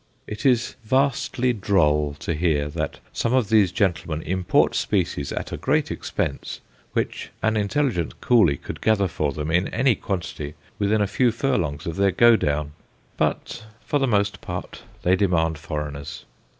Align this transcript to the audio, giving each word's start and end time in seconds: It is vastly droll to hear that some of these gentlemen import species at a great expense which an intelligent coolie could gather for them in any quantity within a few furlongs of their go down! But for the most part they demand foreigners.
It 0.25 0.47
is 0.47 0.77
vastly 0.83 1.53
droll 1.53 2.15
to 2.21 2.33
hear 2.33 2.69
that 2.69 2.97
some 3.13 3.35
of 3.35 3.49
these 3.49 3.71
gentlemen 3.71 4.23
import 4.23 4.73
species 4.73 5.31
at 5.31 5.51
a 5.51 5.57
great 5.57 5.91
expense 5.91 6.59
which 6.93 7.29
an 7.43 7.55
intelligent 7.55 8.19
coolie 8.19 8.57
could 8.59 8.81
gather 8.81 9.07
for 9.07 9.31
them 9.31 9.51
in 9.51 9.67
any 9.67 9.93
quantity 9.93 10.55
within 10.79 11.01
a 11.03 11.05
few 11.05 11.31
furlongs 11.31 11.85
of 11.85 11.97
their 11.97 12.09
go 12.09 12.35
down! 12.35 12.71
But 13.15 13.65
for 13.85 13.99
the 13.99 14.07
most 14.07 14.41
part 14.41 14.81
they 15.03 15.15
demand 15.15 15.59
foreigners. 15.59 16.25